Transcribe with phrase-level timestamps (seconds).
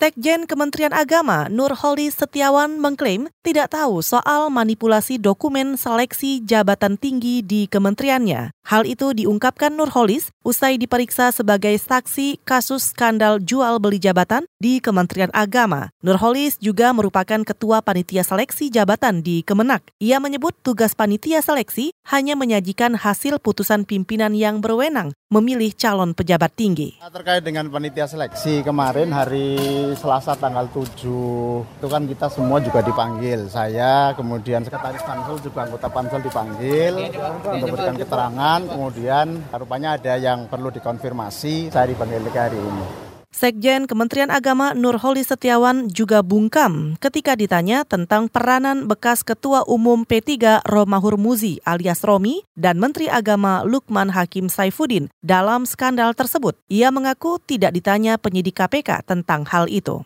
[0.00, 7.68] Sekjen Kementerian Agama Nurholis Setiawan mengklaim tidak tahu soal manipulasi dokumen seleksi jabatan tinggi di
[7.68, 8.48] kementeriannya.
[8.64, 15.28] Hal itu diungkapkan Nurholis usai diperiksa sebagai saksi kasus skandal jual beli jabatan di Kementerian
[15.36, 15.92] Agama.
[16.00, 19.84] Nurholis juga merupakan ketua panitia seleksi jabatan di Kemenak.
[20.00, 26.54] Ia menyebut tugas panitia seleksi hanya menyajikan hasil putusan pimpinan yang berwenang memilih calon pejabat
[26.56, 26.96] tinggi.
[26.98, 29.58] Terkait dengan panitia seleksi kemarin hari
[29.98, 30.86] Selasa tanggal 7
[31.80, 33.50] itu kan kita semua juga dipanggil.
[33.50, 36.92] Saya kemudian sekretaris Pansel juga anggota Pansel dipanggil
[37.44, 38.60] untuk memberikan keterangan.
[38.66, 41.74] Kemudian rupanya ada yang perlu dikonfirmasi.
[41.74, 43.09] Saya dipanggil hari ini.
[43.30, 50.66] Sekjen Kementerian Agama Nurholis Setiawan juga bungkam ketika ditanya tentang peranan bekas Ketua Umum P3
[50.66, 56.58] Romahur Muzi alias Romi dan Menteri Agama Lukman Hakim Saifuddin dalam skandal tersebut.
[56.66, 60.02] Ia mengaku tidak ditanya penyidik KPK tentang hal itu.